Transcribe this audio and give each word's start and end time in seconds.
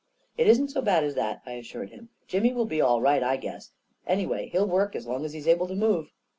"It 0.35 0.47
isn't 0.47 0.69
so 0.69 0.81
bad 0.81 1.03
as 1.03 1.13
that," 1.13 1.43
I 1.45 1.51
assured 1.51 1.91
him." 1.91 2.09
Jimmy 2.27 2.53
will 2.53 2.65
be 2.65 2.81
all 2.81 3.01
right, 3.01 3.21
I 3.21 3.37
guess. 3.37 3.69
Anyway, 4.07 4.49
he'll 4.49 4.65
work 4.65 4.95
as 4.95 5.05
long 5.05 5.25
as 5.25 5.33
he's 5.33 5.47
able 5.47 5.67
to 5.67 5.75
move." 5.75 6.09